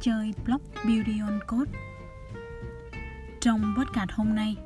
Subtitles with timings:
[0.00, 1.70] chơi blog Beauty on Code.
[3.40, 4.56] Trong podcast hôm nay,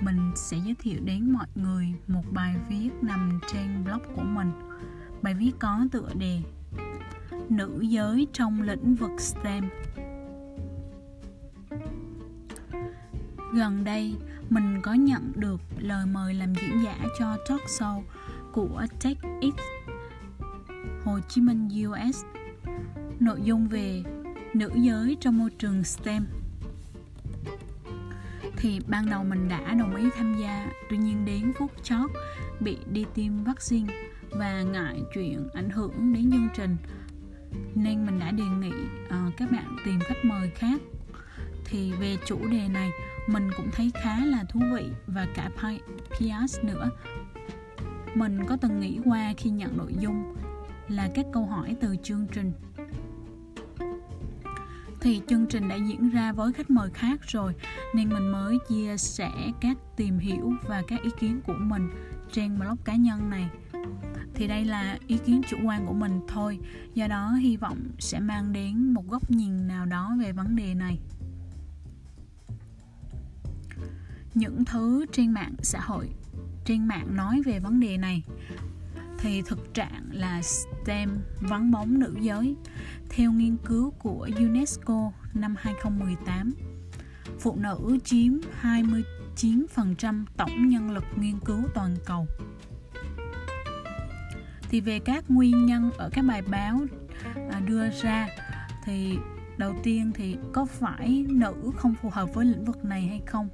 [0.00, 4.52] mình sẽ giới thiệu đến mọi người một bài viết nằm trên blog của mình.
[5.22, 6.40] Bài viết có tựa đề
[7.48, 9.68] Nữ giới trong lĩnh vực STEM.
[13.54, 14.16] Gần đây,
[14.50, 18.02] mình có nhận được lời mời làm diễn giả cho talk show
[18.52, 19.60] của TechX
[21.04, 22.24] Hồ Chí Minh US
[23.20, 24.02] nội dung về
[24.54, 26.26] nữ giới trong môi trường STEM.
[28.56, 32.10] Thì ban đầu mình đã đồng ý tham gia tuy nhiên đến phút chót
[32.60, 33.94] bị đi tiêm vaccine
[34.30, 36.76] và ngại chuyện ảnh hưởng đến chương trình
[37.74, 38.72] nên mình đã đề nghị
[39.06, 40.80] uh, các bạn tìm khách mời khác.
[41.64, 42.90] Thì về chủ đề này
[43.26, 45.50] mình cũng thấy khá là thú vị và cả
[46.10, 46.90] PS nữa.
[48.14, 50.34] Mình có từng nghĩ qua khi nhận nội dung
[50.88, 52.52] là các câu hỏi từ chương trình
[55.00, 57.54] thì chương trình đã diễn ra với khách mời khác rồi,
[57.94, 61.90] nên mình mới chia sẻ các tìm hiểu và các ý kiến của mình
[62.32, 63.48] trên blog cá nhân này.
[64.34, 66.58] Thì đây là ý kiến chủ quan của mình thôi,
[66.94, 70.74] do đó hy vọng sẽ mang đến một góc nhìn nào đó về vấn đề
[70.74, 70.98] này.
[74.34, 76.08] Những thứ trên mạng xã hội,
[76.64, 78.22] trên mạng nói về vấn đề này
[79.22, 82.56] thì thực trạng là STEM vắng bóng nữ giới.
[83.08, 86.54] Theo nghiên cứu của UNESCO năm 2018,
[87.40, 88.32] phụ nữ chiếm
[88.62, 92.26] 29% tổng nhân lực nghiên cứu toàn cầu.
[94.68, 96.80] Thì về các nguyên nhân ở các bài báo
[97.50, 98.28] à, đưa ra
[98.84, 99.18] thì
[99.56, 103.48] đầu tiên thì có phải nữ không phù hợp với lĩnh vực này hay không?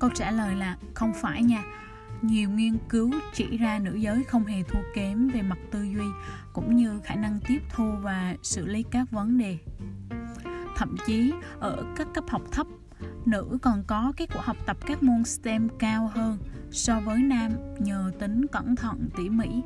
[0.00, 1.62] Câu trả lời là không phải nha
[2.22, 6.06] nhiều nghiên cứu chỉ ra nữ giới không hề thua kém về mặt tư duy,
[6.52, 9.58] cũng như khả năng tiếp thu và xử lý các vấn đề
[10.76, 12.66] thậm chí, ở các cấp học thấp,
[13.26, 16.38] nữ còn có kết quả học tập các môn STEM cao hơn
[16.70, 19.62] so với nam nhờ tính cẩn thận tỉ mỉ.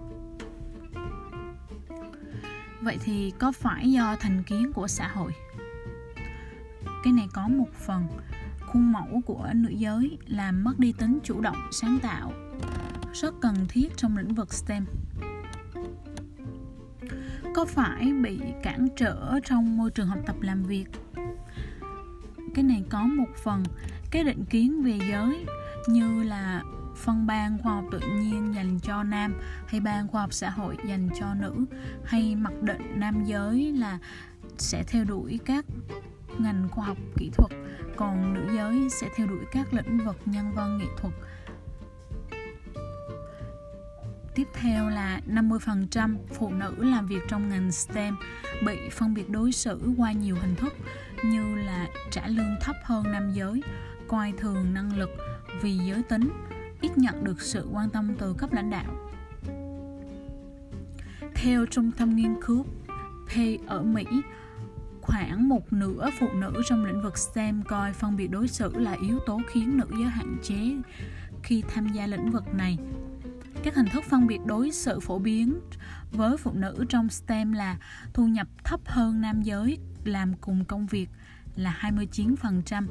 [2.80, 5.32] Vậy thì có phải do thành kiến của xã hội?
[7.04, 8.06] Cái này có một phần,
[8.66, 12.32] khuôn mẫu của nữ giới làm mất đi tính chủ động, sáng tạo
[13.12, 14.86] rất cần thiết trong lĩnh vực STEM.
[17.54, 20.86] Có phải bị cản trở trong môi trường học tập làm việc?
[22.54, 23.64] Cái này có một phần
[24.10, 25.46] cái định kiến về giới,
[25.88, 26.62] như là
[26.96, 29.34] phân ban khoa học tự nhiên dành cho nam,
[29.66, 31.64] hay ban khoa học xã hội dành cho nữ,
[32.04, 33.98] hay mặc định nam giới là
[34.58, 35.64] sẽ theo đuổi các
[36.38, 37.50] ngành khoa học kỹ thuật,
[37.96, 41.14] còn nữ giới sẽ theo đuổi các lĩnh vực nhân văn nghệ thuật
[44.36, 48.16] Tiếp theo là 50% phụ nữ làm việc trong ngành STEM
[48.66, 50.72] bị phân biệt đối xử qua nhiều hình thức
[51.24, 53.62] như là trả lương thấp hơn nam giới,
[54.08, 55.10] coi thường năng lực
[55.62, 56.30] vì giới tính,
[56.80, 59.10] ít nhận được sự quan tâm từ cấp lãnh đạo.
[61.34, 62.66] Theo trung tâm nghiên cứu
[63.34, 64.04] Pay ở Mỹ,
[65.00, 68.96] khoảng một nửa phụ nữ trong lĩnh vực STEM coi phân biệt đối xử là
[69.00, 70.76] yếu tố khiến nữ giới hạn chế
[71.42, 72.78] khi tham gia lĩnh vực này
[73.62, 75.60] các hình thức phân biệt đối xử phổ biến
[76.12, 77.76] với phụ nữ trong STEM là
[78.14, 81.08] thu nhập thấp hơn nam giới làm cùng công việc
[81.56, 82.86] là 29%,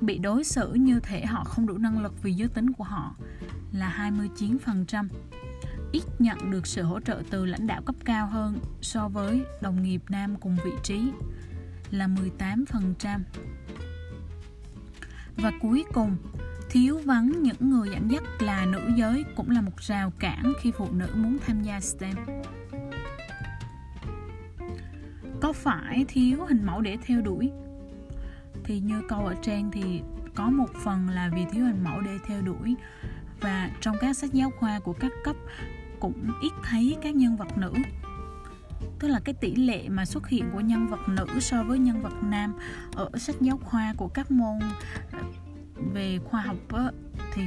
[0.00, 3.14] bị đối xử như thể họ không đủ năng lực vì giới tính của họ
[3.72, 5.08] là 29%,
[5.92, 9.82] ít nhận được sự hỗ trợ từ lãnh đạo cấp cao hơn so với đồng
[9.82, 11.00] nghiệp nam cùng vị trí
[11.90, 12.08] là
[12.56, 13.20] 18%.
[15.36, 16.16] Và cuối cùng,
[16.70, 20.72] thiếu vắng những người dẫn dắt là nữ giới cũng là một rào cản khi
[20.78, 22.14] phụ nữ muốn tham gia STEM.
[25.40, 27.50] Có phải thiếu hình mẫu để theo đuổi?
[28.64, 30.02] Thì như câu ở trên thì
[30.34, 32.74] có một phần là vì thiếu hình mẫu để theo đuổi
[33.40, 35.36] và trong các sách giáo khoa của các cấp
[36.00, 37.72] cũng ít thấy các nhân vật nữ
[38.98, 42.02] tức là cái tỷ lệ mà xuất hiện của nhân vật nữ so với nhân
[42.02, 42.54] vật nam
[42.96, 44.58] ở sách giáo khoa của các môn
[45.92, 46.90] về khoa học á,
[47.34, 47.42] thì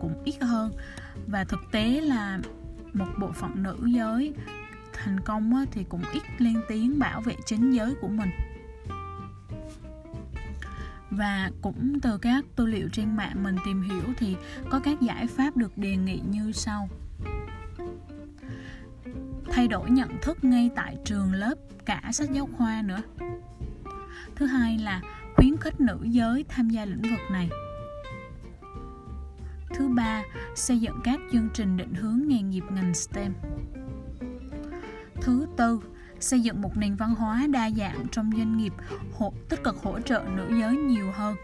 [0.00, 0.72] cũng ít hơn.
[1.26, 2.40] Và thực tế là
[2.92, 4.34] một bộ phận nữ giới
[4.92, 8.30] thành công á, thì cũng ít lên tiếng bảo vệ chính giới của mình.
[11.10, 14.36] Và cũng từ các tư liệu trên mạng mình tìm hiểu thì
[14.70, 16.88] có các giải pháp được đề nghị như sau.
[19.50, 23.02] Thay đổi nhận thức ngay tại trường lớp cả sách giáo khoa nữa.
[24.36, 25.00] Thứ hai là
[25.34, 27.50] khuyến khích nữ giới tham gia lĩnh vực này.
[29.74, 30.22] Thứ ba,
[30.54, 33.34] xây dựng các chương trình định hướng nghề nghiệp ngành STEM.
[35.20, 35.80] Thứ tư,
[36.20, 38.72] xây dựng một nền văn hóa đa dạng trong doanh nghiệp
[39.18, 41.36] hỗ, tích cực hỗ trợ nữ giới nhiều hơn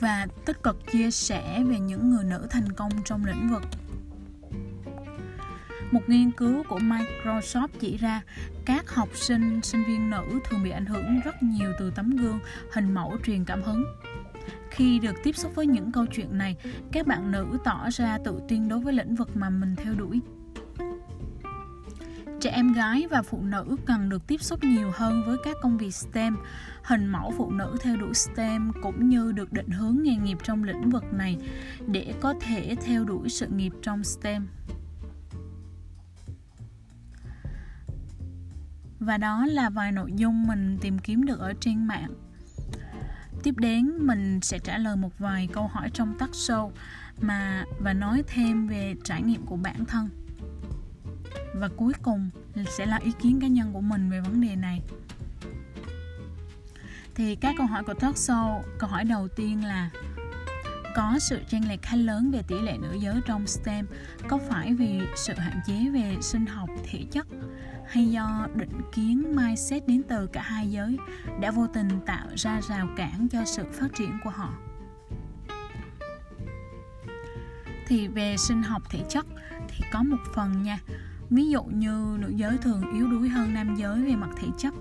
[0.00, 3.62] và tích cực chia sẻ về những người nữ thành công trong lĩnh vực
[5.94, 8.22] một nghiên cứu của Microsoft chỉ ra
[8.64, 12.38] các học sinh, sinh viên nữ thường bị ảnh hưởng rất nhiều từ tấm gương,
[12.72, 13.84] hình mẫu truyền cảm hứng.
[14.70, 16.56] Khi được tiếp xúc với những câu chuyện này,
[16.92, 20.20] các bạn nữ tỏ ra tự tin đối với lĩnh vực mà mình theo đuổi.
[22.40, 25.78] Trẻ em gái và phụ nữ cần được tiếp xúc nhiều hơn với các công
[25.78, 26.36] việc STEM.
[26.82, 30.64] Hình mẫu phụ nữ theo đuổi STEM cũng như được định hướng nghề nghiệp trong
[30.64, 31.36] lĩnh vực này
[31.86, 34.48] để có thể theo đuổi sự nghiệp trong STEM.
[39.00, 42.10] Và đó là vài nội dung mình tìm kiếm được ở trên mạng.
[43.42, 46.70] Tiếp đến mình sẽ trả lời một vài câu hỏi trong tắt show
[47.20, 50.08] mà và nói thêm về trải nghiệm của bản thân.
[51.54, 52.30] Và cuối cùng
[52.68, 54.82] sẽ là ý kiến cá nhân của mình về vấn đề này.
[57.14, 59.90] Thì các câu hỏi của talk show, câu hỏi đầu tiên là
[60.94, 63.86] có sự chênh lệch khá lớn về tỷ lệ nữ giới trong STEM
[64.28, 67.26] có phải vì sự hạn chế về sinh học thể chất
[67.88, 70.96] hay do định kiến mindset đến từ cả hai giới
[71.40, 74.52] đã vô tình tạo ra rào cản cho sự phát triển của họ?
[77.86, 79.26] Thì về sinh học thể chất
[79.68, 80.78] thì có một phần nha.
[81.30, 84.74] Ví dụ như nữ giới thường yếu đuối hơn nam giới về mặt thể chất,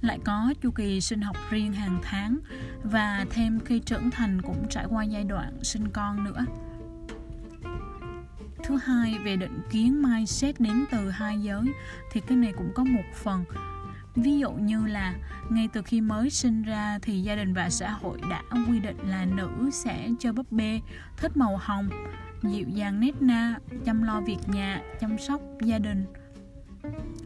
[0.00, 2.38] lại có chu kỳ sinh học riêng hàng tháng
[2.82, 6.44] và thêm khi trưởng thành cũng trải qua giai đoạn sinh con nữa
[8.64, 11.64] thứ hai, về định kiến mindset đến từ hai giới,
[12.12, 13.44] thì cái này cũng có một phần.
[14.14, 15.14] Ví dụ như là
[15.50, 18.96] ngay từ khi mới sinh ra thì gia đình và xã hội đã quy định
[19.06, 20.80] là nữ sẽ chơi búp bê,
[21.16, 21.88] thích màu hồng,
[22.42, 26.06] dịu dàng nét na, chăm lo việc nhà, chăm sóc gia đình.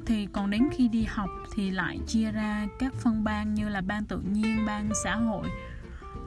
[0.07, 3.81] Thì còn đến khi đi học thì lại chia ra các phân ban như là
[3.81, 5.49] ban tự nhiên, ban xã hội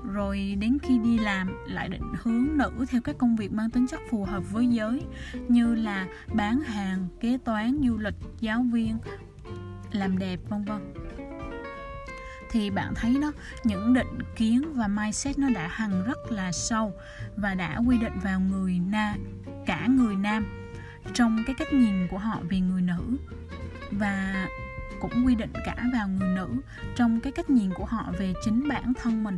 [0.03, 3.87] rồi đến khi đi làm, lại định hướng nữ theo các công việc mang tính
[3.87, 5.01] chất phù hợp với giới,
[5.47, 8.97] như là bán hàng, kế toán, du lịch, giáo viên,
[9.91, 10.93] làm đẹp, vân vân.
[12.51, 13.31] Thì bạn thấy đó,
[13.63, 16.93] những định kiến và mindset nó đã hằn rất là sâu
[17.35, 19.15] và đã quy định vào người na,
[19.65, 20.45] cả người nam
[21.13, 23.17] trong cái cách nhìn của họ về người nữ
[23.91, 24.47] và
[24.99, 26.47] cũng quy định cả vào người nữ
[26.95, 29.35] trong cái cách nhìn của họ về chính bản thân mình.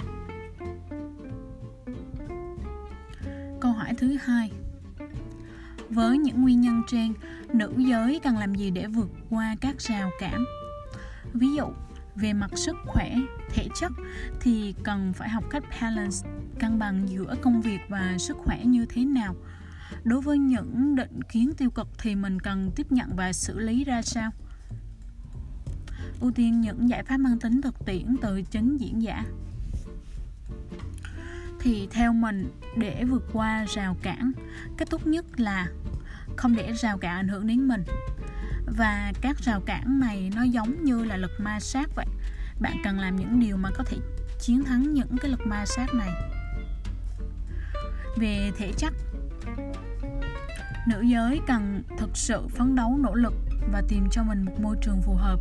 [3.61, 4.51] Câu hỏi thứ hai.
[5.89, 7.13] Với những nguyên nhân trên,
[7.53, 10.45] nữ giới cần làm gì để vượt qua các rào cản?
[11.33, 11.65] Ví dụ,
[12.15, 13.15] về mặt sức khỏe,
[13.49, 13.91] thể chất
[14.41, 16.17] thì cần phải học cách balance,
[16.59, 19.35] cân bằng giữa công việc và sức khỏe như thế nào?
[20.03, 23.83] Đối với những định kiến tiêu cực thì mình cần tiếp nhận và xử lý
[23.83, 24.31] ra sao?
[26.21, 29.25] Ưu tiên những giải pháp mang tính thực tiễn từ chính diễn giả
[31.59, 34.31] thì theo mình, để vượt qua rào cản,
[34.77, 35.67] cách tốt nhất là
[36.37, 37.83] không để rào cản ảnh hưởng đến mình.
[38.77, 42.05] Và các rào cản này nó giống như là lực ma sát vậy.
[42.59, 43.97] Bạn cần làm những điều mà có thể
[44.39, 46.09] chiến thắng những cái lực ma sát này.
[48.17, 48.93] Về thể chất,
[50.87, 53.33] nữ giới cần thực sự phấn đấu, nỗ lực
[53.71, 55.39] và tìm cho mình một môi trường phù hợp.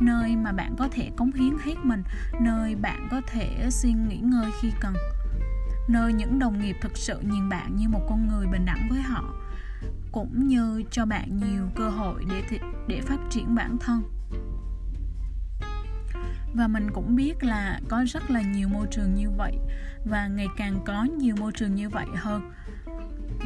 [0.00, 2.02] Nơi mà bạn có thể cống hiến hết mình,
[2.40, 4.94] nơi bạn có thể xin nghỉ ngơi khi cần
[5.90, 9.02] nơi những đồng nghiệp thực sự nhìn bạn như một con người bình đẳng với
[9.02, 9.34] họ,
[10.12, 14.02] cũng như cho bạn nhiều cơ hội để để phát triển bản thân.
[16.54, 19.58] Và mình cũng biết là có rất là nhiều môi trường như vậy,
[20.04, 22.52] và ngày càng có nhiều môi trường như vậy hơn.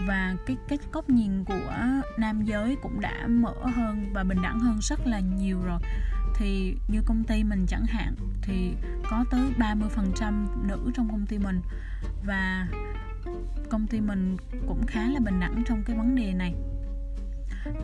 [0.06, 1.74] Và cái cái góc nhìn của
[2.18, 5.80] nam giới cũng đã mở hơn và bình đẳng hơn rất là nhiều rồi
[6.34, 8.74] thì như công ty mình chẳng hạn, thì
[9.10, 11.60] có tới 30% nữ trong công ty mình.
[12.26, 12.68] Và
[13.70, 14.36] công ty mình
[14.68, 16.54] cũng khá là bình đẳng trong cái vấn đề này.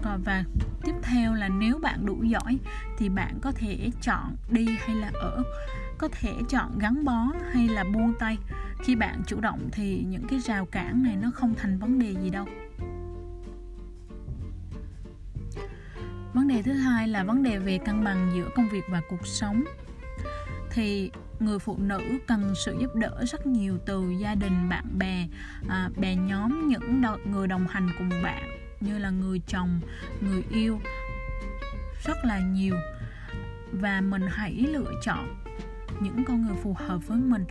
[0.03, 0.45] Còn, và
[0.83, 2.59] tiếp theo là nếu bạn đủ giỏi
[2.99, 5.43] thì bạn có thể chọn đi hay là ở.
[5.99, 8.39] Có thể chọn gắn bó hay là buông tay.
[8.85, 12.15] Khi bạn chủ động thì những cái rào cản này nó không thành vấn đề
[12.23, 12.47] gì đâu.
[16.35, 19.27] Vấn đề thứ hai là vấn đề về cân bằng giữa công việc và cuộc
[19.27, 19.65] sống.
[20.71, 21.11] Thì
[21.41, 25.29] người phụ nữ cần sự giúp đỡ rất nhiều từ gia đình bạn bè
[25.69, 28.43] à, bè nhóm những đo- người đồng hành cùng bạn
[28.81, 29.81] như là người chồng
[30.21, 30.81] người yêu
[32.05, 32.75] rất là nhiều.
[33.73, 35.37] Và mình hãy lựa chọn
[36.01, 37.45] những con người phù hợp với mình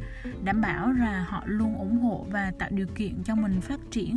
[0.44, 4.16] đảm bảo là họ luôn ủng hộ và tạo điều kiện cho mình phát triển.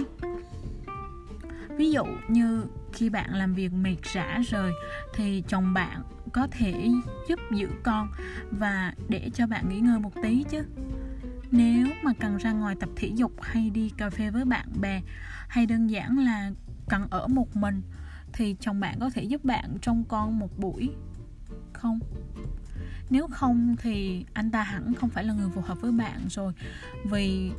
[1.77, 4.73] Ví dụ như khi bạn làm việc mệt rã rời
[5.15, 6.91] thì chồng bạn có thể
[7.29, 8.09] giúp giữ con
[8.51, 10.65] và để cho bạn nghỉ ngơi một tí chứ.
[11.51, 15.03] Nếu mà cần ra ngoài tập thể dục hay đi cà phê với bạn bè
[15.49, 16.51] hay đơn giản là
[16.89, 17.83] cần ở một mình
[18.33, 20.91] thì chồng bạn có thể giúp bạn trông con một buổi,
[21.73, 22.01] không?
[23.11, 26.53] Nếu không thì anh ta hẳn không phải là người phù hợp với bạn rồi,
[27.05, 27.51] vì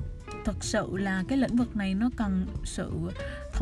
[0.46, 2.92] thực sự là cái lĩnh vực này nó cần sự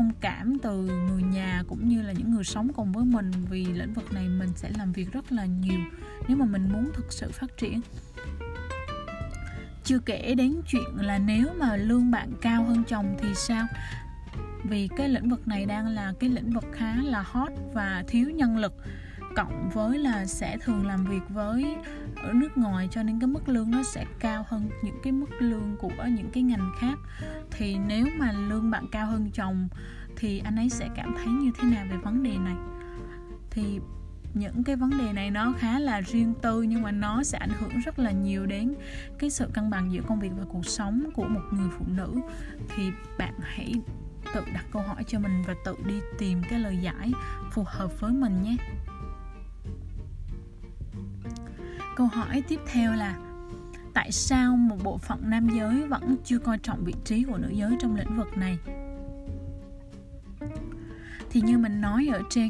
[0.02, 0.76] thông cảm từ
[1.08, 4.28] người nhà cũng như là những người sống cùng với mình vì lĩnh vực này
[4.28, 5.80] mình sẽ làm việc rất là nhiều
[6.28, 7.80] nếu mà mình muốn thực sự phát triển.
[9.84, 13.66] Chưa kể đến chuyện là nếu mà lương bạn cao hơn chồng thì sao?
[14.64, 18.30] Vì cái lĩnh vực này đang là cái lĩnh vực khá là hot và thiếu
[18.30, 18.72] nhân lực,
[19.36, 21.76] cộng với là sẽ thường làm việc với
[22.22, 25.30] ở nước ngoài cho nên cái mức lương nó sẽ cao hơn những cái mức
[25.38, 26.98] lương của những cái ngành khác.
[27.50, 29.68] Thì nếu mà lương bạn cao hơn chồng
[30.16, 32.56] thì anh ấy sẽ cảm thấy như thế nào về vấn đề này?
[33.50, 33.80] Thì
[34.34, 37.52] những cái vấn đề này nó khá là riêng tư nhưng mà nó sẽ ảnh
[37.60, 38.74] hưởng rất là nhiều đến
[39.18, 42.14] cái sự cân bằng giữa công việc và cuộc sống của một người phụ nữ.
[42.76, 43.74] Thì bạn hãy
[44.34, 47.12] tự đặt câu hỏi cho mình và tự đi tìm cái lời giải
[47.50, 48.56] phù hợp với mình nhé.
[52.02, 53.16] Câu hỏi tiếp theo là,
[53.94, 57.48] tại sao một bộ phận nam giới vẫn chưa coi trọng vị trí của nữ
[57.48, 58.58] giới trong lĩnh vực này?
[61.30, 62.48] Thì như mình nói ở trên,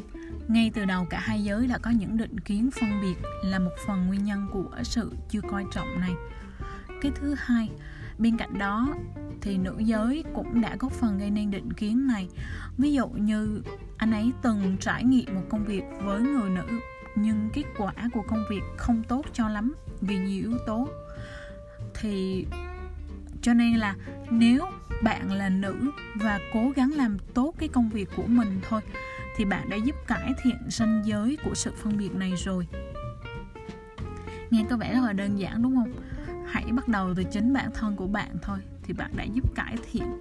[0.48, 3.70] ngay từ đầu cả hai giới đã có những định kiến phân biệt là một
[3.86, 6.12] phần nguyên nhân của sự chưa coi trọng này.
[7.00, 7.70] Cái thứ hai,
[8.18, 8.94] bên cạnh đó
[9.40, 12.28] thì nữ giới cũng đã góp phần gây nên định kiến này.
[12.78, 13.62] Ví dụ như
[13.96, 16.80] anh ấy từng trải nghiệm một công việc với người nữ
[17.14, 20.88] nhưng kết quả của công việc không tốt cho lắm vì nhiều yếu tố.
[21.94, 22.46] Thì,
[23.42, 23.94] cho nên là
[24.30, 24.64] nếu
[25.02, 28.80] bạn là nữ và cố gắng làm tốt cái công việc của mình thôi,
[29.36, 32.68] thì bạn đã giúp cải thiện ranh giới của sự phân biệt này rồi.
[34.50, 35.92] Nghe có vẻ rất là đơn giản, đúng không?
[36.46, 39.76] Hãy bắt đầu từ chính bản thân của bạn thôi, thì bạn đã giúp cải
[39.90, 40.20] thiện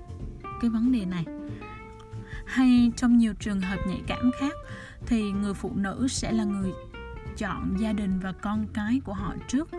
[0.62, 1.26] cái vấn đề này.
[2.46, 4.54] Hay trong nhiều trường hợp nhạy cảm khác
[5.06, 6.72] thì người phụ nữ sẽ là người
[7.38, 9.70] chọn gia đình và con cái của họ trước.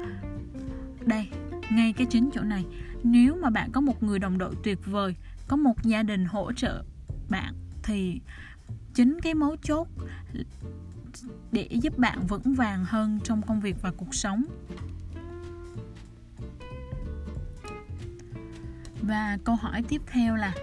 [1.06, 1.28] Đây,
[1.70, 2.64] ngay cái chính chỗ này.
[3.02, 5.16] Nếu mà bạn có một người đồng đội tuyệt vời,
[5.48, 6.84] có một gia đình hỗ trợ
[7.28, 8.20] bạn, thì
[8.94, 9.88] chính cái mấu chốt
[11.52, 14.44] để giúp bạn vững vàng hơn trong công việc và cuộc sống.
[19.02, 20.54] Và câu hỏi tiếp theo là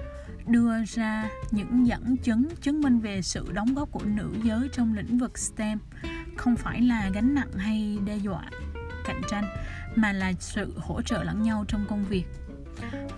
[0.47, 4.93] đưa ra những dẫn chứng chứng minh về sự đóng góp của nữ giới trong
[4.93, 5.79] lĩnh vực STEM.
[6.37, 8.43] Không phải là gánh nặng hay đe dọa,
[9.05, 9.43] cạnh tranh,
[9.95, 12.25] mà là sự hỗ trợ lẫn nhau trong công việc.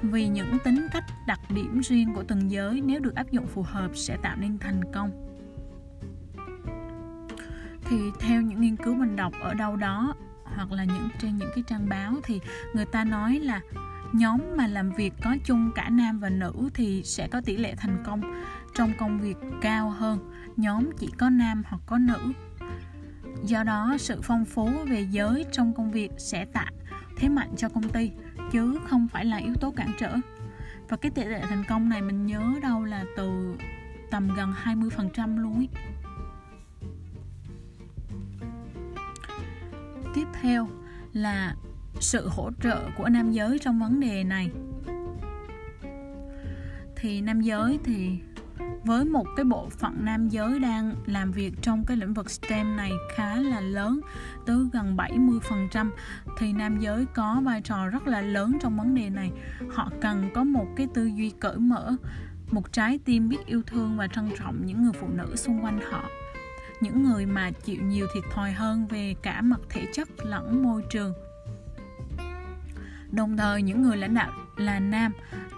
[0.01, 3.63] Vì những tính cách đặc điểm riêng của từng giới, nếu được áp dụng phù
[3.63, 5.12] hợp sẽ tạo nên thành công.
[7.86, 10.16] Thì theo những nghiên cứu mình đọc ở đâu đó
[10.56, 12.40] hoặc là những trên những cái trang báo thì
[12.74, 13.62] người ta nói là
[14.13, 17.75] nhóm mà làm việc có chung cả nam và nữ thì sẽ có tỷ lệ
[17.75, 18.22] thành công
[18.75, 20.32] trong công việc cao hơn.
[20.58, 22.34] Nhóm chỉ có nam hoặc có nữ.
[23.44, 26.72] Do đó, sự phong phú về giới trong công việc sẽ tạo
[27.18, 28.12] thế mạnh cho công ty,
[28.51, 30.15] chứ không phải là yếu tố cản trở.
[30.89, 33.56] Và cái tỷ lệ thành công này mình nhớ đâu là từ
[34.12, 35.70] tầm gần 20% luôn ý.
[40.15, 40.68] Tiếp theo
[41.13, 41.56] là
[42.00, 44.52] sự hỗ trợ của nam giới trong vấn đề này.
[46.96, 48.20] Thì nam giới thì
[48.84, 52.76] với một cái bộ phận nam giới đang làm việc trong cái lĩnh vực STEM
[52.76, 54.02] này khá là lớn,
[54.46, 55.90] tới gần 70%
[56.38, 59.32] thì nam giới có vai trò rất là lớn trong vấn đề này.
[59.70, 61.96] Họ cần có một cái tư duy cởi mở,
[62.52, 65.80] một trái tim biết yêu thương và trân trọng những người phụ nữ xung quanh
[65.92, 66.04] họ.
[66.82, 70.84] Những người mà chịu nhiều thiệt thòi hơn về cả mặt thể chất lẫn môi
[70.90, 71.14] trường
[73.12, 75.12] đồng thời, những người lãnh đạo là nam,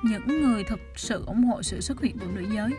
[0.04, 2.74] những người thực sự ủng hộ sự xuất hiện của nữ giới.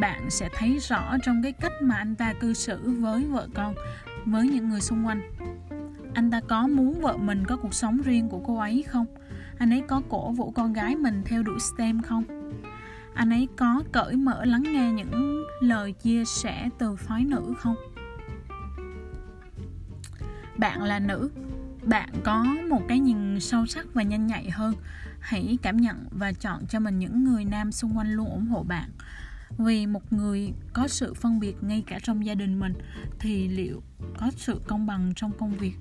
[0.00, 3.74] Bạn sẽ thấy rõ trong cái cách mà anh ta cư xử với vợ con,
[4.24, 5.22] với những người xung quanh.
[6.14, 9.06] Anh ta có muốn vợ mình có cuộc sống riêng của cô ấy không?
[9.58, 12.24] Anh ấy có cổ vũ con gái mình theo đuổi stem không?
[13.14, 17.76] Anh ấy có cởi mở lắng nghe những lời chia sẻ từ phái nữ không?
[20.58, 21.30] Bạn là nữ
[21.86, 24.74] bạn có một cái nhìn sâu sắc và nhanh nhạy hơn,
[25.20, 28.62] hãy cảm nhận và chọn cho mình những người nam xung quanh luôn ủng hộ
[28.62, 28.90] bạn.
[29.58, 32.72] Vì một người có sự phân biệt ngay cả trong gia đình mình
[33.18, 33.82] thì liệu
[34.18, 35.74] có sự công bằng trong công việc?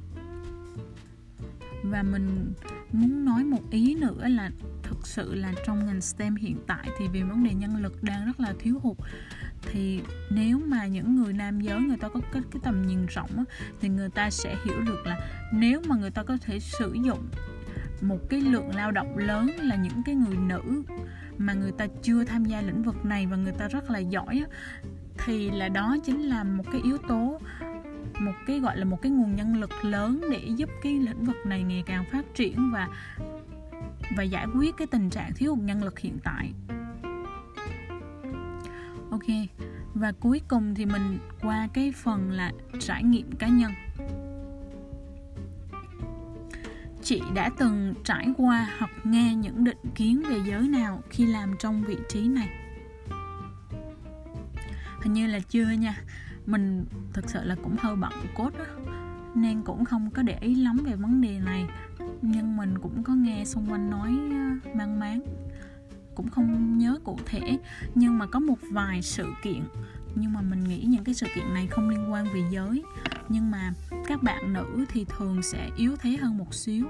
[1.83, 2.53] Và mình
[2.91, 4.51] muốn nói một ý nữa là
[4.83, 8.25] thực sự là trong ngành STEM hiện tại thì vì vấn đề nhân lực đang
[8.25, 8.97] rất là thiếu hụt
[9.72, 13.29] thì nếu mà những người nam giới người ta có cái, cái tầm nhìn rộng
[13.38, 13.43] á,
[13.81, 15.19] thì người ta sẽ hiểu được là
[15.53, 17.27] nếu mà người ta có thể sử dụng
[18.01, 20.84] một cái lượng lao động lớn là những cái người nữ
[21.38, 24.43] mà người ta chưa tham gia lĩnh vực này và người ta rất là giỏi
[24.50, 24.57] á,
[25.25, 27.39] thì là đó chính là một cái yếu tố
[28.19, 31.36] một cái gọi là một cái nguồn nhân lực lớn để giúp cái lĩnh vực
[31.45, 32.89] này ngày càng phát triển và
[34.17, 36.53] và giải quyết cái tình trạng thiếu hụt nhân lực hiện tại
[39.12, 39.24] ok.
[39.93, 43.71] Và cuối cùng thì mình qua cái phần là trải nghiệm cá nhân.
[47.03, 51.55] Chị đã từng trải qua hoặc nghe những định kiến về giới nào khi làm
[51.59, 52.50] trong vị trí này?
[55.01, 55.97] Hình như là chưa nha.
[56.45, 58.65] Mình thực sự là cũng hơi bận cốt á,
[59.35, 61.65] nên cũng không có để ý lắm về vấn đề này.
[62.21, 64.12] Nhưng mình cũng có nghe xung quanh nói
[64.75, 65.21] mang máng
[66.15, 67.57] cũng không nhớ cụ thể
[67.95, 69.63] nhưng mà có một vài sự kiện.
[70.15, 72.84] Nhưng mà mình nghĩ những cái sự kiện này không liên quan về giới.
[73.29, 73.74] Nhưng mà
[74.07, 76.86] các bạn nữ thì thường sẽ yếu thế hơn một xíu.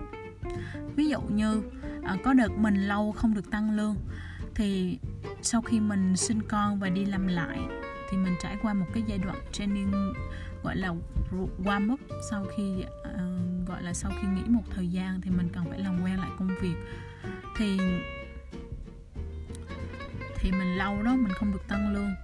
[0.96, 1.62] Ví dụ như
[2.04, 3.96] à, có đợt mình lâu không được tăng lương
[4.56, 5.00] thì
[5.42, 7.60] sau khi mình sinh con và đi làm lại
[8.10, 10.14] thì mình trải qua một cái giai đoạn training
[10.64, 10.94] gọi là
[11.64, 12.00] warm up.
[12.30, 15.80] Sau khi uh, gọi là sau khi nghỉ một thời gian thì mình cần phải
[15.80, 16.76] làm quen lại công việc.
[17.58, 17.80] Thì
[20.46, 22.16] thì mình lâu đó, mình không được tăng lương.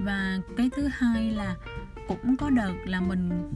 [0.00, 1.56] Và cái thứ hai là
[2.08, 3.52] cũng có đợt là mình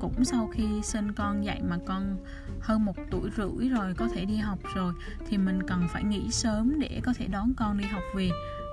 [0.00, 2.18] cũng sau khi sinh con dạy mà con
[2.60, 4.94] hơn một tuổi rưỡi rồi, có thể đi học rồi,
[5.28, 8.30] thì mình cần phải nghỉ sớm để có thể đón con đi học về.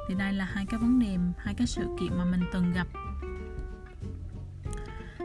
[0.08, 2.88] Thì đây là hai cái vấn đề, hai cái sự kiện mà mình từng gặp.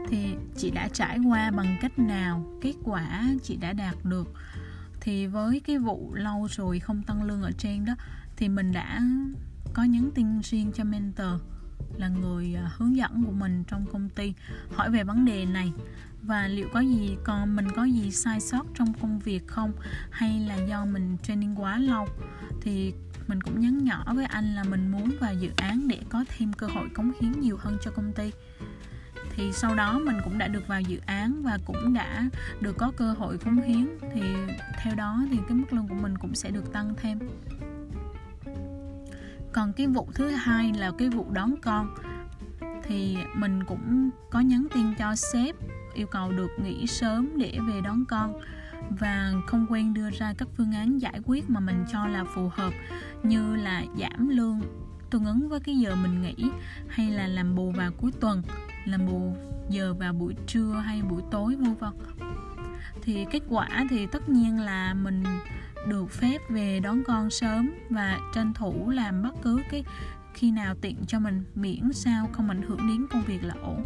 [0.08, 2.58] Thì chị đã trải qua bằng cách nào?
[2.62, 4.32] Kết quả chị đã đạt được?
[5.00, 7.94] Thì với cái vụ lâu rồi không tăng lương ở trên đó
[8.38, 9.00] thì mình đã
[9.74, 11.40] có nhắn tin riêng cho mentor,
[11.96, 14.34] là người à, hướng dẫn của mình trong công ty,
[14.74, 15.72] hỏi về vấn đề này.
[16.22, 19.72] Và liệu có gì còn mình có gì sai sót trong công việc không?
[20.10, 22.06] Hay là do mình training quá lâu?
[22.60, 22.94] Thì
[23.26, 26.52] mình cũng nhắn nhỏ với anh là mình muốn vào dự án để có thêm
[26.52, 28.30] cơ hội cống hiến nhiều hơn cho công ty.
[29.36, 32.92] Thì sau đó mình cũng đã được vào dự án và cũng đã được có
[32.96, 34.22] cơ hội cống hiến, thì
[34.82, 37.18] theo đó thì cái mức lương của mình cũng sẽ được tăng thêm
[39.58, 41.94] còn cái vụ thứ hai là cái vụ đón con.
[42.82, 45.56] Thì mình cũng có nhắn tin cho sếp,
[45.94, 48.40] yêu cầu được nghỉ sớm để về đón con.
[48.90, 52.50] Và không quên đưa ra các phương án giải quyết mà mình cho là phù
[52.54, 52.72] hợp,
[53.22, 54.60] như là giảm lương
[55.10, 56.50] tương ứng với cái giờ mình nghỉ,
[56.88, 58.42] hay là làm bù vào cuối tuần,
[58.84, 59.36] làm bù
[59.70, 61.92] giờ vào buổi trưa hay buổi tối, vân vân.
[63.02, 65.24] Thì kết quả thì tất nhiên là mình
[65.88, 69.84] được phép về đón con sớm và tranh thủ làm bất cứ cái
[70.34, 73.84] khi nào tiện cho mình, miễn sao không ảnh hưởng đến công việc là ổn.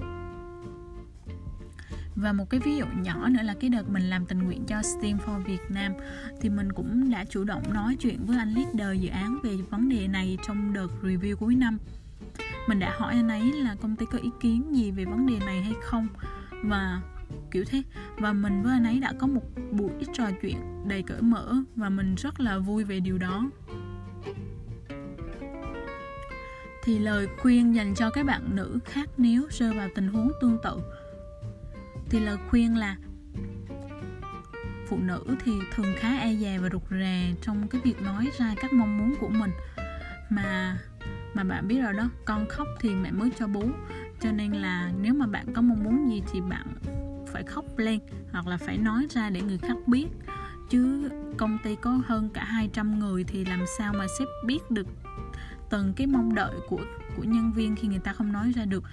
[2.16, 4.82] Và một cái ví dụ nhỏ nữa là cái đợt mình làm tình nguyện cho
[4.82, 5.92] STEAM for Việt Nam
[6.40, 9.88] thì mình cũng đã chủ động nói chuyện với anh leader dự án về vấn
[9.88, 11.78] đề này trong đợt review cuối năm.
[12.68, 15.38] Mình đã hỏi anh ấy là công ty có ý kiến gì về vấn đề
[15.46, 16.08] này hay không,
[16.64, 17.00] và
[17.50, 17.82] kiểu thế.
[18.18, 19.42] Và mình với anh ấy đã có một
[19.72, 23.50] buổi trò chuyện đầy cởi mở và mình rất là vui về điều đó.
[26.84, 30.58] Thì lời khuyên dành cho các bạn nữ khác nếu rơi vào tình huống tương
[30.62, 30.78] tự.
[32.10, 32.96] Thì lời khuyên là
[34.88, 38.54] phụ nữ thì thường khá e dè và rụt rè trong cái việc nói ra
[38.60, 39.50] các mong muốn của mình.
[40.30, 40.78] Mà
[41.34, 43.64] mà bạn biết rồi đó, con khóc thì mẹ mới cho bú.
[44.20, 46.66] Cho nên là nếu mà bạn có mong muốn gì thì bạn
[47.32, 48.00] phải khóc lên
[48.32, 50.06] hoặc là phải nói ra để người khác biết
[50.70, 54.86] chứ công ty có hơn cả 200 người thì làm sao mà sếp biết được
[55.70, 56.80] từng cái mong đợi của
[57.16, 58.84] của nhân viên khi người ta không nói ra được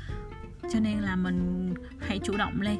[0.74, 2.78] cho nên là mình hãy chủ động lên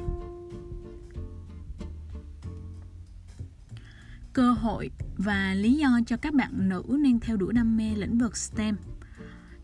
[4.32, 8.18] cơ hội và lý do cho các bạn nữ nên theo đuổi đam mê lĩnh
[8.18, 8.76] vực STEM.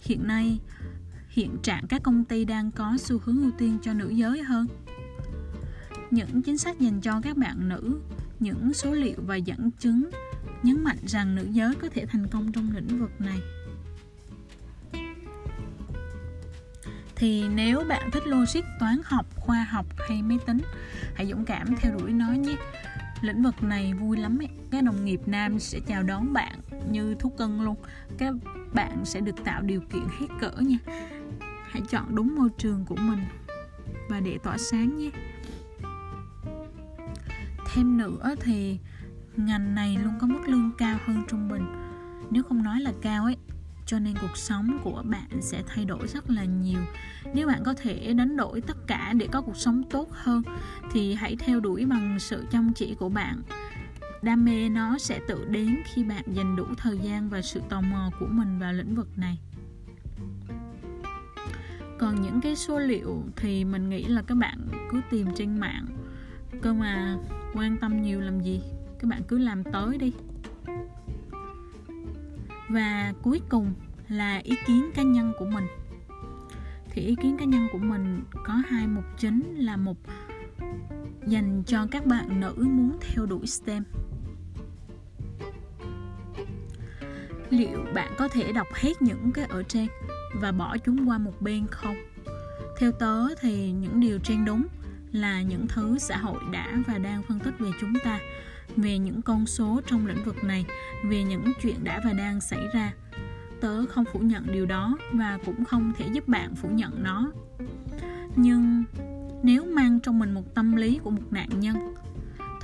[0.00, 0.60] Hiện nay,
[1.28, 4.66] hiện trạng các công ty đang có xu hướng ưu tiên cho nữ giới hơn.
[6.10, 8.00] Những chính sách dành cho các bạn nữ,
[8.40, 10.10] những số liệu và dẫn chứng
[10.62, 13.40] nhấn mạnh rằng nữ giới có thể thành công trong lĩnh vực này.
[17.16, 20.58] Thì nếu bạn thích logic, toán học, khoa học hay máy tính,
[21.14, 22.56] hãy dũng cảm theo đuổi nó nhé.
[23.20, 24.48] Lĩnh vực này vui lắm ấy.
[24.70, 27.76] Các đồng nghiệp nam sẽ chào đón bạn như thú cưng luôn.
[28.18, 28.34] Các
[28.74, 30.78] bạn sẽ được tạo điều kiện hết cỡ nha.
[31.70, 33.20] Hãy chọn đúng môi trường của mình
[34.08, 35.10] và để tỏa sáng nhé
[37.76, 38.78] thêm nữa thì
[39.36, 41.66] ngành này luôn có mức lương cao hơn trung bình.
[42.30, 43.36] Nếu không nói là cao ấy,
[43.86, 46.80] cho nên cuộc sống của bạn sẽ thay đổi rất là nhiều.
[47.34, 50.42] Nếu bạn có thể đánh đổi tất cả để có cuộc sống tốt hơn,
[50.92, 53.42] thì hãy theo đuổi bằng sự chăm chỉ của bạn.
[54.22, 57.80] Đam mê nó sẽ tự đến khi bạn dành đủ thời gian và sự tò
[57.80, 59.38] mò của mình vào lĩnh vực này.
[61.98, 65.86] Còn những cái số liệu thì mình nghĩ là các bạn cứ tìm trên mạng.
[66.62, 67.16] Cơ mà
[67.56, 68.62] quan tâm nhiều làm gì?
[68.98, 70.12] Các bạn cứ làm tới đi.
[72.68, 73.72] Và cuối cùng
[74.08, 75.66] là ý kiến cá nhân của mình.
[76.90, 79.96] Thì ý kiến cá nhân của mình có hai mục chính là một,
[81.26, 83.84] dành cho các bạn nữ muốn theo đuổi STEM.
[87.50, 89.86] Liệu bạn có thể đọc hết những cái ở trên
[90.34, 91.96] và bỏ chúng qua một bên không?
[92.78, 94.66] Theo tớ thì những điều trên đúng
[95.16, 98.18] là những thứ xã hội đã và đang phân tích về chúng ta,
[98.76, 100.64] về những con số trong lĩnh vực này,
[101.04, 102.92] về những chuyện đã và đang xảy ra.
[103.60, 107.32] Tớ không phủ nhận điều đó và cũng không thể giúp bạn phủ nhận nó.
[108.36, 108.84] Nhưng
[109.42, 111.76] nếu mang trong mình một tâm lý của một nạn nhân,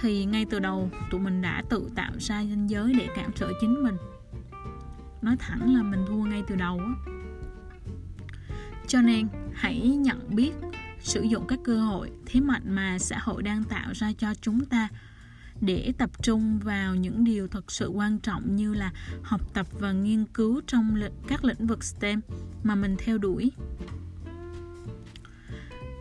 [0.00, 3.52] thì ngay từ đầu tụi mình đã tự tạo ra danh giới để cản trở
[3.60, 3.96] chính mình.
[5.22, 7.12] Nói thẳng là mình thua ngay từ đầu á.
[8.86, 10.52] Cho nên hãy nhận biết
[11.02, 14.64] sử dụng các cơ hội thế mạnh mà xã hội đang tạo ra cho chúng
[14.64, 14.88] ta
[15.60, 19.92] để tập trung vào những điều thật sự quan trọng như là học tập và
[19.92, 22.20] nghiên cứu trong các lĩnh vực STEM
[22.62, 23.50] mà mình theo đuổi.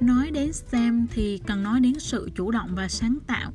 [0.01, 3.51] Nói đến STEM thì cần nói đến sự chủ động và sáng tạo,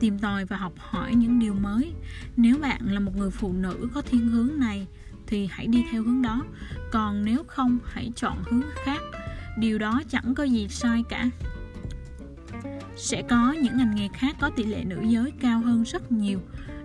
[0.00, 1.92] tìm tòi và học hỏi những điều mới.
[2.36, 4.86] Nếu bạn là một người phụ nữ có thiên hướng này
[5.26, 6.44] thì hãy đi theo hướng đó,
[6.92, 9.00] còn nếu không hãy chọn hướng khác.
[9.58, 11.26] Điều đó chẳng có gì sai cả.
[12.96, 16.40] Sẽ có những ngành nghề khác có tỷ lệ nữ giới cao hơn rất nhiều.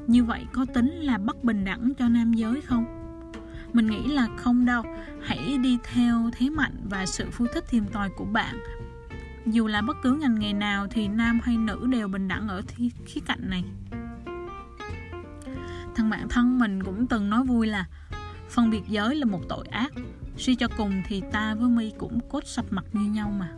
[0.08, 2.86] Như vậy có tính là bất bình đẳng cho nam giới không?
[3.74, 4.84] Mình nghĩ là không đâu.
[5.22, 8.60] Hãy đi theo thế mạnh và sự phu thích tiềm tòi của bạn.
[9.46, 12.62] Dù là bất cứ ngành nghề nào thì nam hay nữ đều bình đẳng ở
[13.06, 13.64] khía cạnh này.
[15.96, 17.86] Thằng bạn thân mình cũng từng nói vui là
[18.50, 19.94] phân biệt giới là một tội ác.
[20.38, 23.52] Suy cho cùng thì ta với mi cũng cốt sập mặt như nhau mà.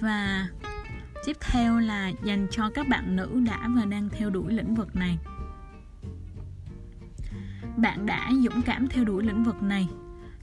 [0.00, 0.48] Và
[1.26, 4.96] tiếp theo là dành cho các bạn nữ đã và đang theo đuổi lĩnh vực
[4.96, 5.18] này.
[7.76, 9.88] Bạn đã dũng cảm theo đuổi lĩnh vực này,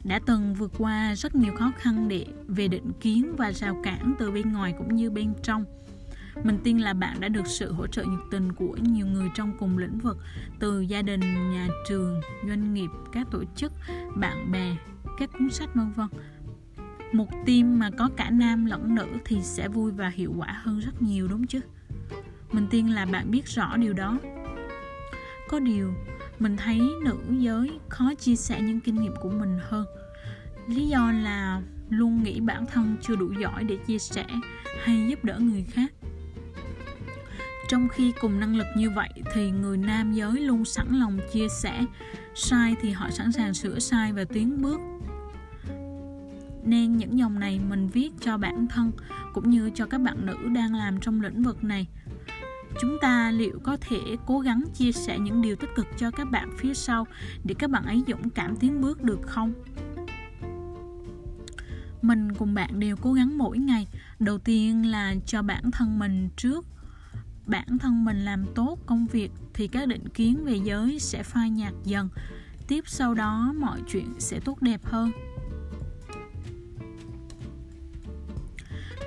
[0.04, 4.14] đã từng vượt qua rất nhiều khó khăn để về định kiến và rào cản
[4.20, 5.66] từ bên ngoài cũng như bên trong
[6.44, 9.58] mình tin là bạn đã được sự hỗ trợ nhiệt tình của nhiều người trong
[9.60, 10.18] cùng lĩnh vực,
[10.60, 13.74] từ gia đình, nhà trường, doanh nghiệp, các tổ chức,
[14.16, 14.76] bạn bè,
[15.18, 16.08] các cuốn sách, vân vân.
[17.14, 20.80] Một team mà có cả nam lẫn nữ thì sẽ vui và hiệu quả hơn
[20.80, 21.60] rất nhiều, đúng chứ?
[22.52, 24.20] Mình tin là bạn biết rõ điều đó.
[25.50, 25.94] Có điều,
[26.40, 29.86] mình thấy nữ giới khó chia sẻ những kinh nghiệm của mình hơn.
[30.68, 34.26] Lý do là luôn nghĩ bản thân chưa đủ giỏi để chia sẻ
[34.84, 35.94] hay giúp đỡ người khác
[37.70, 41.48] trong khi cùng năng lực như vậy thì người nam giới luôn sẵn lòng chia
[41.50, 41.86] sẻ.
[42.36, 44.80] Sai thì họ sẵn sàng sửa sai và tiến bước.
[46.64, 48.92] Nên những dòng này mình viết cho bản thân
[49.34, 51.88] cũng như cho các bạn nữ đang làm trong lĩnh vực này.
[52.82, 56.32] Chúng ta liệu có thể cố gắng chia sẻ những điều tích cực cho các
[56.32, 57.08] bạn phía sau
[57.44, 59.54] để các bạn ấy dũng cảm tiến bước được không?
[62.02, 63.88] Mình cùng bạn đều cố gắng mỗi ngày.
[64.20, 66.66] Đầu tiên là cho bản thân mình trước
[67.50, 71.50] bản thân mình làm tốt công việc thì các định kiến về giới sẽ phai
[71.50, 72.10] nhạt dần.
[72.68, 75.12] Tiếp sau đó, mọi chuyện sẽ tốt đẹp hơn.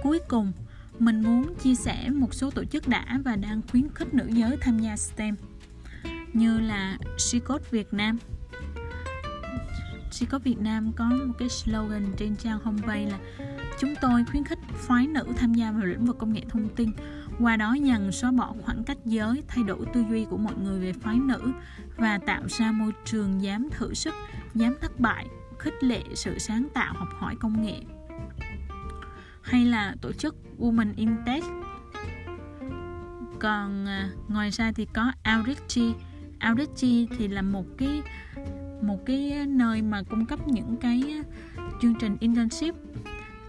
[0.03, 0.53] Cuối cùng,
[0.99, 4.57] mình muốn chia sẻ một số tổ chức đã và đang khuyến khích nữ giới
[4.61, 5.37] tham gia STEM,
[6.33, 8.19] như là Sicot Việt Nam.
[10.11, 13.19] Sicot Việt Nam có một cái slogan trên trang homepage là
[13.81, 16.91] chúng tôi khuyến khích phái nữ tham gia vào lĩnh vực công nghệ thông tin
[17.38, 20.81] qua đó dần xóa bỏ khoảng cách giới, thay đổi tư duy của mọi người
[20.81, 21.53] về phái nữ
[21.97, 24.14] và tạo ra môi trường dám thử sức,
[24.55, 25.27] dám thất bại,
[25.59, 27.81] khích lệ sự sáng tạo học hỏi công nghệ.
[29.42, 31.45] Hay là tổ chức Women in Tech.
[33.40, 35.95] Còn à, ngoài ra thì có Outreachy
[36.51, 38.03] Outreachy thì là một cái
[38.83, 41.23] một cái nơi mà cung cấp những cái
[41.57, 42.75] à, chương trình internship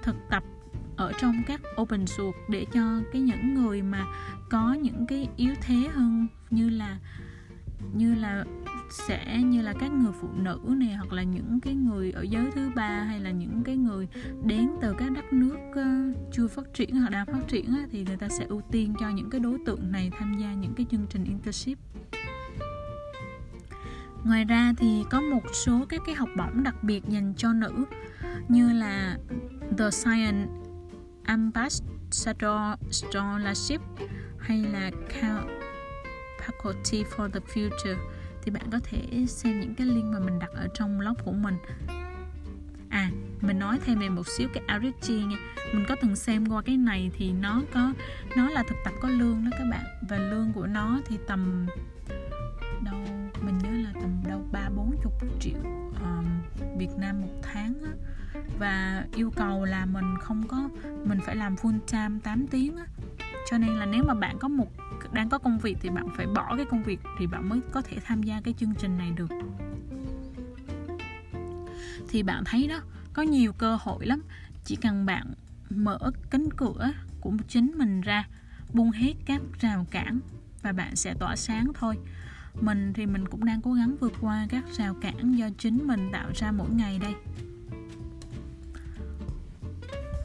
[0.01, 0.43] thực tập
[0.97, 4.05] ở trong các open source để cho cái những người mà
[4.49, 6.97] có những cái yếu thế hơn như là
[7.93, 8.45] như là
[9.07, 12.51] sẽ, như là các người phụ nữ này hoặc là những cái người ở giới
[12.55, 14.07] thứ ba, hay là những cái người
[14.43, 15.83] đến từ các đất nước ờ,
[16.31, 19.29] chưa phát triển hoặc đang phát triển thì người ta sẽ ưu tiên cho những
[19.29, 21.77] cái đối tượng này tham gia những cái chương trình internship.
[24.23, 27.85] Ngoài ra thì có một số các cái học bổng đặc biệt dành cho nữ,
[28.47, 29.17] như là
[29.77, 30.62] The Science
[31.23, 33.81] Ambassador Scholarship
[34.39, 34.91] hay là
[36.39, 37.97] Faculty for the Future?
[38.43, 41.31] Thì bạn có thể xem những cái link mà mình đặt ở trong blog của
[41.31, 41.57] mình.
[42.89, 43.09] À
[43.41, 45.37] mình nói thêm về một xíu cái Arichi nha.
[45.73, 47.93] Mình có từng xem qua cái này thì nó có,
[48.35, 49.85] nó là thực tập có lương đó các bạn.
[50.09, 51.67] Và lương của nó thì tầm
[54.01, 55.59] tầm đâu ba bốn chục triệu
[56.01, 56.25] um,
[56.77, 57.91] Việt Nam một tháng á.
[58.59, 60.69] Và yêu cầu là mình không có
[61.05, 62.85] mình phải làm full time 8 tiếng á.
[63.51, 64.67] Cho nên là nếu mà bạn có một
[65.11, 67.81] đang có công việc thì bạn phải bỏ cái công việc thì bạn mới có
[67.81, 69.29] thể tham gia cái chương trình này được.
[72.09, 72.79] Thì bạn thấy đó
[73.13, 74.21] có nhiều cơ hội lắm.
[74.63, 75.33] Chỉ cần bạn
[75.69, 78.27] mở cánh cửa của chính mình ra
[78.73, 80.19] buông hết các rào cản
[80.61, 81.97] và bạn sẽ tỏa sáng thôi
[82.61, 86.09] mình thì mình cũng đang cố gắng vượt qua các rào cản do chính mình
[86.13, 87.13] tạo ra mỗi ngày đây.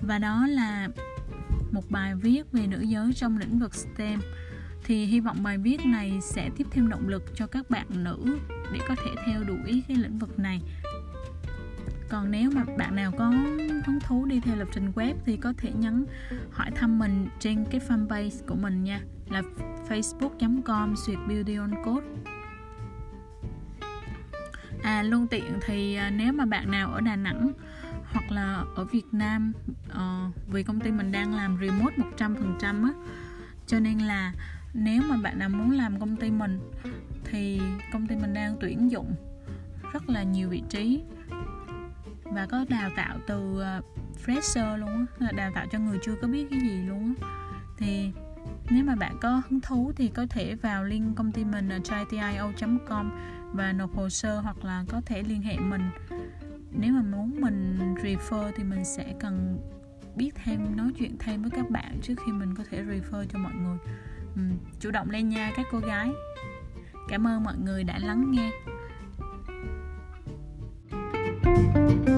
[0.02, 0.88] Và đó là
[1.72, 4.20] một bài viết về nữ giới trong lĩnh vực STEM.
[4.84, 8.38] Thì hy vọng bài viết này sẽ tiếp thêm động lực cho các bạn nữ
[8.72, 10.60] để có thể theo đuổi cái lĩnh vực này
[12.08, 13.30] còn nếu mà bạn nào có
[13.86, 16.04] hứng thú đi theo lập trình web thì có thể nhắn
[16.50, 19.42] hỏi thăm mình trên cái fanpage của mình nha là
[19.88, 22.06] facebook.com suyệt beauty on code.
[24.82, 27.52] À luôn tiện thì à, nếu mà bạn nào ở Đà Nẵng
[28.12, 29.52] hoặc là ở Việt Nam
[29.90, 32.90] uh, vì công ty mình đang làm remote 100% á
[33.66, 34.32] cho nên là
[34.74, 36.60] nếu mà bạn nào muốn làm công ty mình
[37.24, 37.60] thì
[37.92, 39.14] công ty mình đang tuyển dụng
[39.92, 41.02] rất là nhiều vị trí
[42.32, 43.82] và có đào tạo từ ờ,
[44.26, 47.28] fresher luôn á đào tạo cho người chưa có biết cái gì luôn á.
[47.78, 48.10] Thì
[48.70, 51.78] nếu mà bạn có hứng thú thì có thể vào link công ty mình ở
[51.78, 53.10] jtio.com
[53.52, 55.82] và nộp hồ sơ hoặc là có thể liên hệ mình.
[56.70, 59.58] Nếu mà muốn mình refer thì mình sẽ cần
[60.16, 63.38] biết thêm nói chuyện thêm với các bạn trước khi mình có thể refer cho
[63.38, 63.78] mọi người.
[64.36, 64.42] Ừ,
[64.80, 66.10] chủ động lên nha các cô gái.
[67.08, 68.50] Cảm ơn mọi người đã lắng nghe.
[71.78, 72.17] thank you